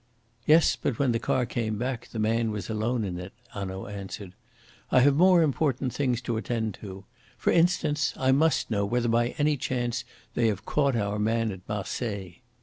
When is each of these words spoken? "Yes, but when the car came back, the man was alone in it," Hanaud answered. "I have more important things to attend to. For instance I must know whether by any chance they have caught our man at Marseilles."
"Yes, 0.47 0.75
but 0.75 0.97
when 0.97 1.11
the 1.11 1.19
car 1.19 1.45
came 1.45 1.77
back, 1.77 2.07
the 2.07 2.17
man 2.17 2.49
was 2.49 2.71
alone 2.71 3.03
in 3.03 3.19
it," 3.19 3.33
Hanaud 3.49 3.85
answered. 3.85 4.33
"I 4.91 5.01
have 5.01 5.13
more 5.15 5.43
important 5.43 5.93
things 5.93 6.21
to 6.23 6.37
attend 6.37 6.73
to. 6.81 7.05
For 7.37 7.51
instance 7.53 8.11
I 8.17 8.31
must 8.31 8.71
know 8.71 8.83
whether 8.83 9.09
by 9.09 9.35
any 9.37 9.57
chance 9.57 10.03
they 10.33 10.47
have 10.47 10.65
caught 10.65 10.95
our 10.95 11.19
man 11.19 11.51
at 11.51 11.61
Marseilles." 11.69 12.37